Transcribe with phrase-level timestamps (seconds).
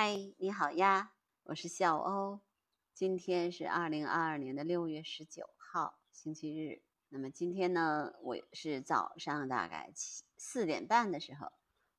[0.00, 1.10] 嗨，你好呀，
[1.42, 2.38] 我是小欧。
[2.94, 6.82] 今天是二零二二年的六月十九号，星期日。
[7.08, 11.50] 那么今天呢，我是早上大概七四点半的时候，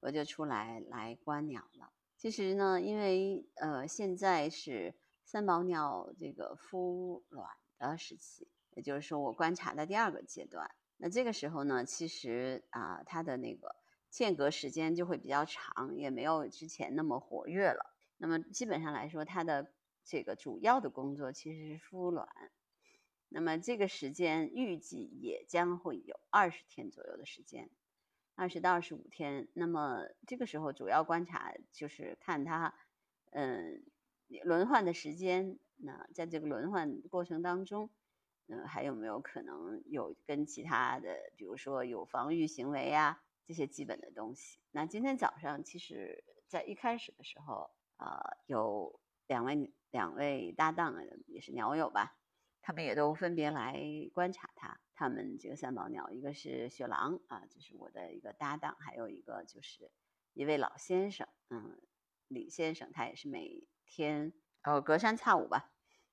[0.00, 1.90] 我就出来来观鸟了。
[2.18, 4.94] 其实呢，因为呃现在是
[5.24, 10.70] 三宝鸟这个孵卵的时期，也就是说我观察的第二个阶段。
[10.98, 13.74] 那这个时候呢，其实啊它的那个
[14.16, 17.94] 间隔时间就会比较长，也没有之前那么活跃了。
[18.16, 19.70] 那么基本上来说，它的
[20.04, 22.28] 这个主要的工作其实是孵卵。
[23.28, 27.68] 那么这个时间预计也将会有二十天左右的时间，
[28.34, 29.48] 二十到二十五天。
[29.52, 32.74] 那么这个时候主要观察就是看它，
[33.32, 33.84] 嗯，
[34.44, 35.58] 轮换的时间。
[35.76, 37.90] 那在这个轮换过程当中，
[38.46, 44.58] 嗯，还有没有可能有跟其他的，比如说有防御行为呀这些基本的东西？
[44.72, 50.96] 那今天早上其实在一开始的时候，呃，有两位两位搭档
[51.26, 52.18] 也是鸟友吧。
[52.60, 53.80] 他们也都分别来
[54.12, 54.80] 观察它。
[54.92, 59.90] 他们这个三宝鸟，一个是雪狼啊，就是我的一个搭档，还有一个就是
[60.32, 61.80] 一位老先生，嗯，
[62.26, 64.32] 李先生，他也是每天
[64.64, 65.70] 哦隔三差五吧，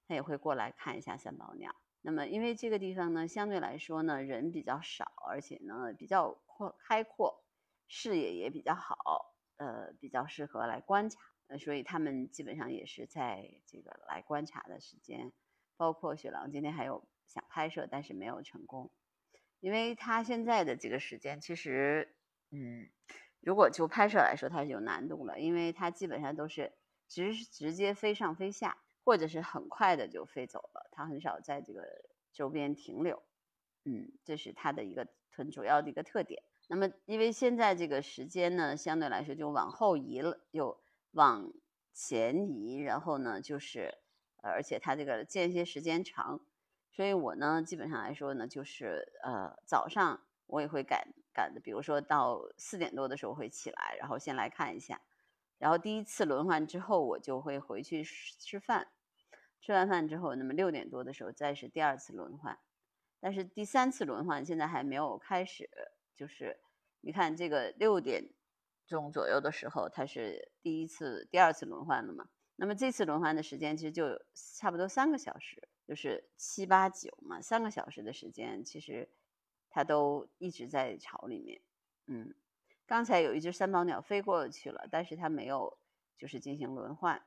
[0.08, 1.74] 他也会过来看一下三宝鸟。
[2.02, 7.44] 那么因为这个地方呢，相对来说呢人比较少，而且呢比较阔开阔，
[7.88, 11.20] 视野也比较好，呃，比较适合来观察。
[11.48, 15.32] 呃，所以他们基本上也是在这个来观察的时间。
[15.76, 18.92] 包括雪狼今天还有想拍摄，但是没有成功，
[19.60, 22.16] 因为他现在的这个时间其实，
[22.52, 22.90] 嗯，
[23.42, 26.74] 如果就拍摄来说，它是有难度了，因为它基本上都是
[27.10, 31.82] 直直接飞上飞下，或者是很快的就飞走了，它很少在这个
[32.32, 33.24] 周边停留，
[33.84, 36.42] 嗯，这是它的一个很主要的一个特点。
[36.68, 40.82] 那么因为现在这个时间呢，相对来说就往后移了，又
[41.12, 41.52] 往
[41.92, 44.00] 前移，然后呢就是。
[44.46, 46.42] 而且它这个间歇时间长，
[46.92, 55.00] 所以我呢基本上来说呢，就是呃早上我也会赶赶的，比如说到四点多的时候会起来，然后先来看一下，
[55.60, 58.90] 然后第一次轮换之后，我就会回去吃饭，
[59.62, 62.60] 吃完饭之后，那么六点多的时候再是第二次轮换，
[63.24, 65.70] 但是第三次轮换现在还没有开始，
[66.14, 66.60] 就是
[67.00, 68.22] 你看这个六点
[68.86, 72.28] 钟左右的时候，它是第一次、第二次轮换了嘛？
[72.58, 79.08] 那么这次轮换的时间其实就差不多三个小时，就是七八九嘛，三个小时的时间，其实
[79.70, 81.62] 它都一直在巢里面。
[82.08, 82.36] 嗯，
[82.86, 85.78] 刚才有一只三宝鸟飞过去了，但是它没有
[86.18, 87.24] 就是进行轮换，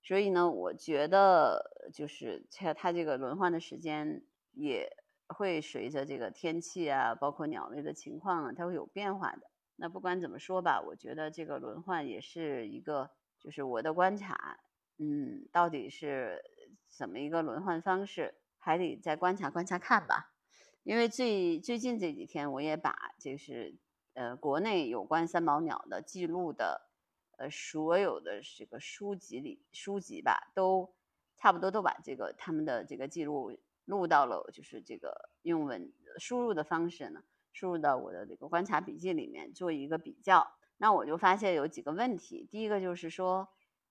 [0.00, 4.88] 所以呢，我觉得就是它它这个轮换的时间也
[5.28, 9.50] 会随着这个天气啊，包括鸟类的情况啊，它会有变化的。
[9.76, 13.10] 那不管怎么说吧，我觉得这个轮换也是一个。
[13.42, 14.60] 就是我的观察，
[14.98, 16.40] 嗯，到底是
[16.88, 20.32] 怎么一个轮换方式，还得再观察观察看吧。
[20.84, 23.74] 因为最最近这几天，我也把就是
[24.14, 26.88] 呃国内有关三宝鸟的记录的
[27.36, 30.94] 呃所有的这个书籍里书籍吧，都
[31.36, 37.22] 差不多都把这个他们的这个记录录到了，就是这个用文输入的方式呢，
[37.52, 40.56] 输入到我的这个观察笔记里面做一个比较。
[40.78, 43.48] 那我就发现有几个问题，第一个就是说，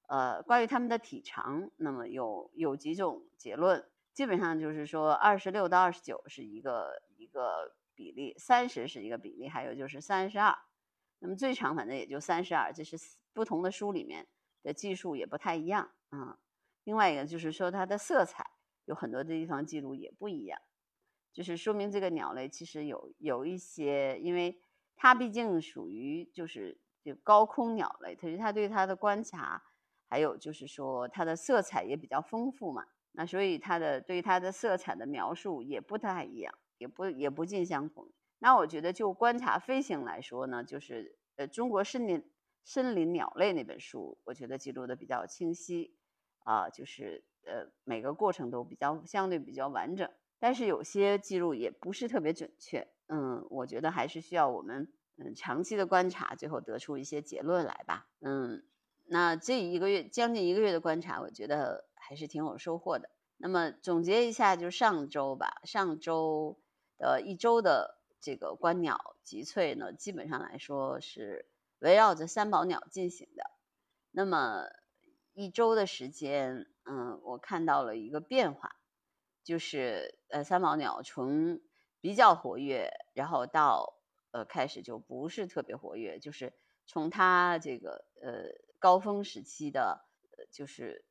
[0.07, 10.58] 呃，关于他们的体长，那么有有几种结论，基本上就是说，二十六到二十九是一个一个比例，三十是一个比例，还有就是三十二，
[11.19, 12.97] 那么最长反正也就三十二，这是
[13.31, 14.28] 不同的书里面
[14.62, 16.40] 的技术也不太一样啊。
[16.84, 18.51] 另外一个就是说，它的色彩
[18.86, 20.59] 有很多的地方记录也不一样，
[21.34, 24.62] 就是说明这个鸟类其实有有一些，因为。
[25.03, 29.64] 它毕竟属于就是就高空鸟类，可是它对它的观察，
[30.08, 38.12] 还有就是说它的色彩也比较丰富嘛，那所以它的对它的色彩的描述也不太一样，也不也不尽相同。
[38.38, 42.24] 那我觉得就观察飞行来说呢，就是呃中国森林
[42.64, 45.96] 森林鸟类那本书，我觉得记录的比较清晰，
[46.44, 50.09] 啊，就是呃每个过程都比较相对比较完整，
[50.40, 52.88] 但是有些记录也不是特别准确。
[53.08, 58.08] 嗯，我觉得还是需要我们嗯长期的观察，最后得出一些结论来吧。
[58.22, 58.64] 嗯，
[59.05, 63.09] 那这一个月将近一个月的观察，我觉得还是挺有收获的。
[63.38, 66.59] 那么总结一下，就上周吧，上周
[66.97, 71.47] 的一周的这个观鸟集萃呢，基本上来说是
[71.79, 73.44] 围绕着三宝鸟进行的。
[74.11, 74.66] 那么
[75.34, 78.76] 一周的时间，嗯，我看到了一个变化，
[79.44, 81.62] 就是呃三毛鸟从
[82.00, 84.00] 比较活跃，然后到
[84.32, 86.54] 呃开始就不是特别活跃，就是
[86.86, 88.46] 从它这个呃
[88.80, 90.06] 高峰时期的，
[90.38, 91.06] 呃，就是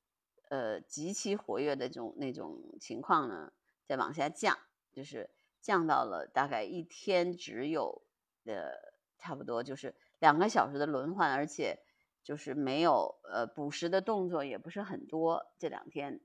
[0.49, 3.53] 呃极其活跃的这种那种情况呢，
[3.87, 4.59] 在往下降，
[4.93, 5.31] 就是
[5.61, 8.03] 降到了大概一天只有
[8.45, 8.73] 呃
[9.19, 11.79] 差不多就是两个小时的轮换，而且
[12.23, 16.21] 就是没有呃捕食的动作也不是很多，这两天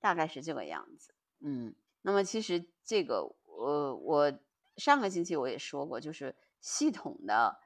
[0.00, 1.14] 大概是这个样子。
[1.40, 4.38] 嗯，那么其实这个呃我
[4.76, 7.58] 上个星期我也说过，就是系统的。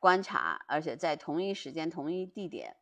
[0.00, 2.76] 观察，而且在同一时间、同一地点，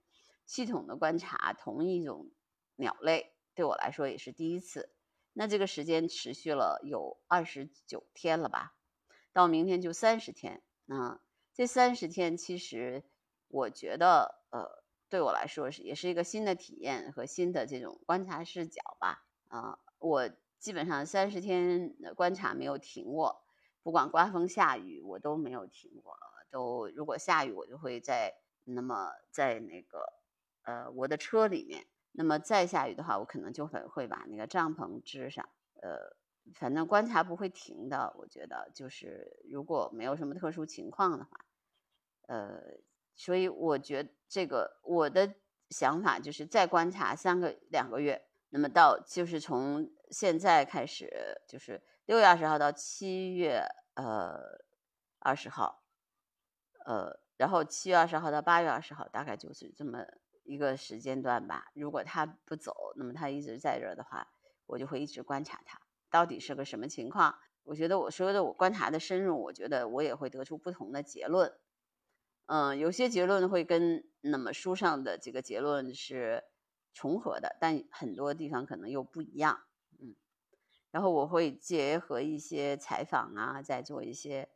[0.45, 2.33] 系统的观察同一种
[2.75, 4.91] 鸟类，对我来说也是第一次。
[5.35, 8.75] 那这个时间持续了有二十九天了吧？
[9.33, 10.63] 到明天就三十天。
[10.89, 11.21] 啊
[11.53, 13.05] 这三十天，其实
[13.53, 19.27] 我觉得，呃，对我来说是也是一个新的体验和新的这种观察视角吧。
[19.49, 23.45] 啊，我基本上三十天的观察没有停过，
[23.83, 26.17] 不管刮风下雨，我都没有停过。
[26.51, 28.35] 都如果下雨，我就会在
[28.65, 30.15] 那么在那个
[30.63, 31.87] 呃我的车里面。
[32.13, 35.47] 那么再下雨的话，我可能就会会把那个帐篷支上。
[35.83, 36.17] 呃，
[36.55, 38.15] 反正观察不会停的。
[38.19, 41.31] 我觉得就是如果没有什么特殊情况的话，
[42.29, 42.61] 呃，
[43.15, 45.35] 所以我觉得这个我的
[45.71, 48.25] 想法就是再观察三个两个月。
[48.51, 51.11] 那么到就是从现在开始，
[51.49, 53.65] 就是六月二十号到七月
[53.95, 54.39] 呃
[55.19, 55.83] 二十号。
[56.85, 60.05] 呃，然后七月二十号到八月二十号，大概就是这么
[60.43, 61.71] 一个时间段吧。
[61.75, 64.27] 如果他不走，那么他一直在这儿的话，
[64.67, 65.81] 我就会一直观察他
[66.11, 67.39] 到底是个什么情况。
[67.63, 71.53] 我觉得我说的我观察的深入，我觉得我也会得出不同的结论。
[72.47, 76.45] 嗯，有些结论会跟那么书上的这个结论是
[76.93, 79.65] 重合的，但很多地方可能又不一样。
[79.99, 80.15] 嗯，
[80.91, 84.51] 然后我会结合一些采访啊，再做一些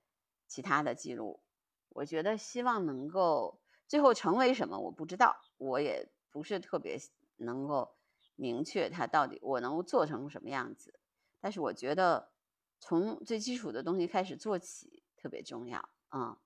[0.47, 1.43] 其他的记录。
[1.91, 6.99] 我觉得希望能够最后成为什么，我不知道，我也不是特别
[7.37, 7.97] 能够
[8.35, 11.01] 明确它到底我能做成什么样子。
[11.41, 12.33] 但是我觉得
[12.81, 16.43] 从最基础的东西开始做起特别重要啊，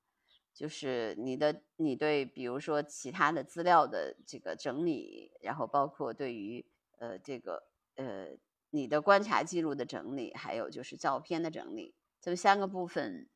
[0.52, 6.64] 就是你的你对比如说其他的资料的这个整理，然后包括对于
[6.98, 7.64] 呃这个
[7.96, 8.36] 呃
[8.70, 13.28] 你的观察记录的整理，还有就是照片的整理，这三个部分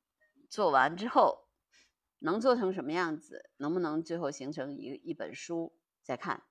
[0.48, 1.44] 做完之后。
[2.20, 3.50] 能做成什么样子？
[3.58, 5.74] 能不能最后形成一一本书？
[6.02, 6.42] 再看，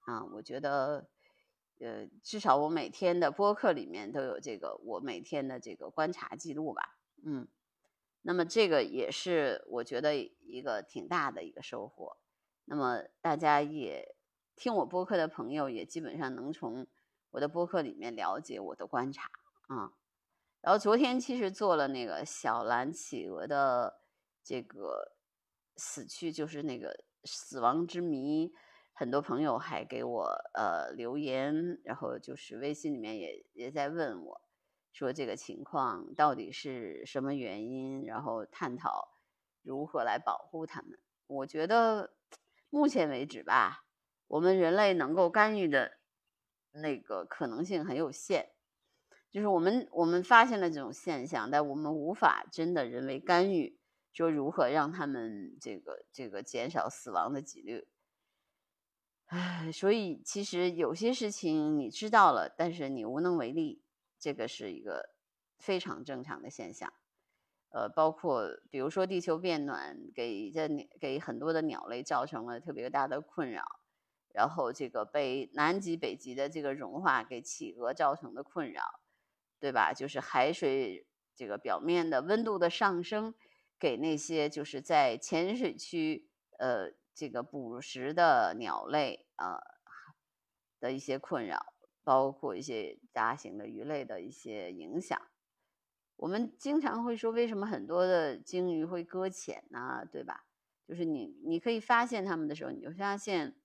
[0.00, 1.08] 啊，我觉得，
[1.78, 6.98] 呃，至少我每天的播客里面都有这个我每天的这个观察记录吧。
[7.24, 7.46] 嗯，
[8.22, 12.16] 那么这个也是我觉得一个挺大的一个收获。
[12.64, 14.14] 那么大家也
[14.56, 16.86] 听我播客的朋友也基本上能从
[17.30, 19.30] 我的播客里面了解我的观察
[19.68, 19.92] 啊。
[20.60, 24.00] 然后昨天其实做了那个小蓝企鹅的
[24.42, 25.16] 这个。
[25.76, 26.94] 死去就是那个
[27.24, 28.52] 死亡之谜，
[28.92, 34.42] 很多朋友还给我呃留言，然后就是微信里面也也在问我，
[34.92, 39.08] 说这个情况到底是什么原因，然后探讨
[39.62, 40.98] 如何来保护他们。
[41.26, 42.14] 我觉得
[42.68, 43.84] 目前为止吧，
[44.26, 45.98] 我们人类能够干预的
[46.72, 48.50] 那个可能性很有限，
[49.30, 53.78] 就是我们我们发现了这种现象，但我们无法真的人为干预。
[54.12, 57.86] 说如何让他们这个这个减少死亡的几率？
[59.26, 63.84] 唉，所以其实有些事情你知道了，但是你无能为力，
[64.20, 65.10] 这个是一个
[65.58, 66.92] 非常正常的现象。
[67.70, 70.68] 呃，包括比如说地球变暖，给这
[71.00, 73.64] 给很多的鸟类造成了特别大的困扰，
[74.32, 78.82] 然后这个被南极、北极的这个融化给企鹅造成的困扰，
[79.58, 79.92] 对吧？
[79.92, 83.34] 就是海水这个表面的温度的上升。
[83.78, 89.58] 给那些就是在浅水区，呃，这个捕食的鸟类啊
[90.78, 95.20] 的一些困扰，包括一些大型的鱼类的一些影响。
[96.16, 100.04] 我们经常会说，为什么很多的鲸鱼会搁浅呢？
[100.10, 100.46] 对吧？
[100.86, 103.56] 就是你你可以发现它们的时候，你就发现，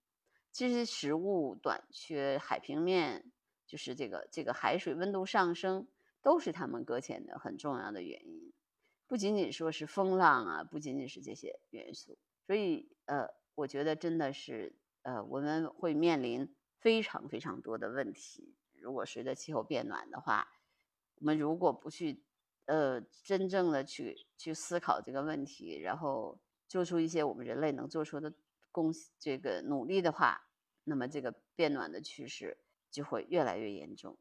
[0.52, 3.32] 其实食物短缺、海平面
[3.66, 5.88] 就是这个这个海水温度上升，
[6.22, 8.54] 都是它们搁浅的很重要的原因。
[9.08, 18.54] 不仅仅说是风浪啊，不仅仅是这些元素，所以呃，我觉得真的是呃，我们会面临非常非常多的问题。
[18.80, 20.48] 如果随着气候变暖的话，
[21.16, 22.24] 我们如果不去
[22.66, 28.32] 呃真正的去去思考这个问题，然后做出一些我们人类能做出的
[28.72, 30.48] 贡这个努力的话，
[30.84, 32.56] 那么这个变暖的趋势
[32.92, 34.16] 就会越来越严重。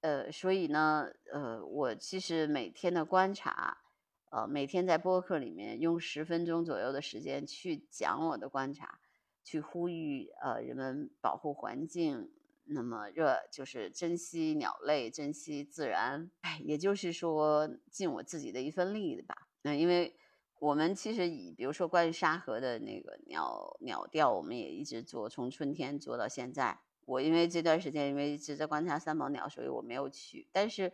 [0.00, 3.82] 呃，所以呢，呃，我其实每天的观察。
[4.30, 8.98] 呃，每天在播客里面用十分钟左右的时间去讲我的观察，
[9.46, 12.32] 去呼吁呃人们保护环境，
[12.64, 19.46] 那么热就是珍惜鸟类，珍惜自然，哎，也就是说尽我自己的一份力吧。
[19.62, 20.16] 那因为
[20.58, 26.80] 我们其实以比如说关于沙河的那个鸟鸟调，我们也一直做，从春天做到现在。
[27.04, 30.48] 我因为这段时间因为一直在观察三宝鸟，所以我没有去。
[30.50, 30.92] 但是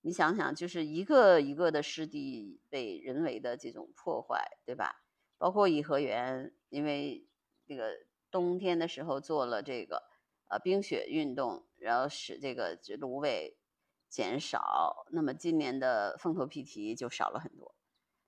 [0.00, 5.04] 你想想，就是一个一个的湿地被人为的这种破坏，对吧？
[5.36, 7.26] 包括颐和园，因为
[7.70, 7.92] 这个
[8.32, 10.02] 冬天的时候做了这个
[10.48, 13.56] 呃冰雪运动，然后使这个这芦苇
[14.08, 17.72] 减少，那么今年的凤头皮蹄就少了很多。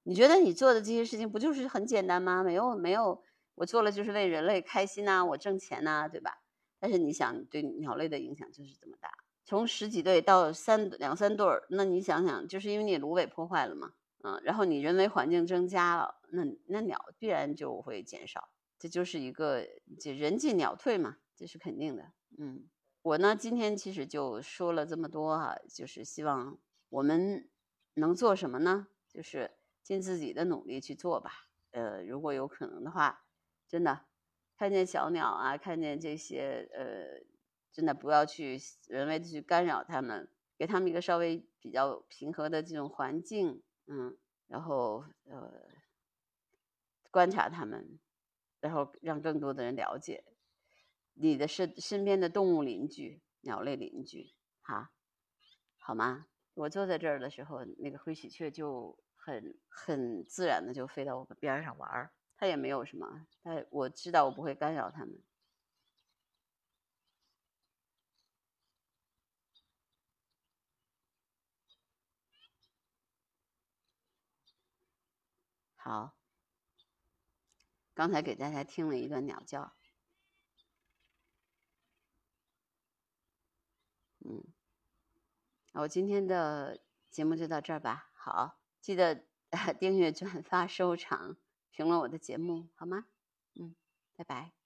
[0.04, 2.44] 你觉得你做的这些事情不就是很简单吗？
[2.44, 3.20] 没有没有，
[3.56, 6.44] 我做了就是为人类开心呐，我挣钱呐，对吧？
[6.78, 9.10] 但是你想，对鸟类的影响就是这么大，
[9.44, 18.48] 从十几对到三两三对儿，那你想想，就是因为你芦苇破坏了嘛，嗯，然后你人为环境增加了，那那鸟必然就会减少，
[18.82, 19.64] 这就是一个
[20.00, 22.12] 这人进鸟退嘛，这是肯定的。
[22.36, 22.68] 嗯，
[23.02, 26.58] 我呢今天其实就说了这么多哈，就是希望
[26.88, 27.48] 我们
[27.94, 28.88] 能做什么呢？
[29.08, 29.52] 就是
[29.84, 31.30] 尽自己的努力去做吧。
[31.70, 33.24] 呃，如果有可能的话，
[33.68, 34.06] 真的。
[34.56, 37.24] 看见小鸟啊，看见这些呃，
[37.70, 38.58] 真的不要去
[38.88, 45.68] 人为的去干扰它们，给它们一个稍微比较平和的这种环境，嗯，然后呃，
[47.12, 48.00] 观察它们，
[48.62, 50.24] 然后让更多的人了解
[51.14, 54.90] 你的身身边的动物邻居、鸟类邻居，哈，
[55.78, 56.28] 好吗？
[56.54, 62.12] 我坐在这儿的时候，那个灰喜鹊就很很自然的就飞到我们边上玩儿。
[62.36, 65.22] 他也没有什么，它我知道我不会干扰它们。
[75.76, 76.14] 好，
[77.94, 79.74] 刚才给大家听了一段鸟叫，
[84.24, 84.42] 嗯，
[85.72, 86.80] 我今天的
[87.10, 88.10] 节目就到这儿吧。
[88.14, 89.26] 好，记得
[89.78, 91.36] 订阅、转发、收藏。
[91.70, 93.06] 评论我的节目好吗？
[93.54, 93.74] 嗯，
[94.14, 94.61] 拜拜。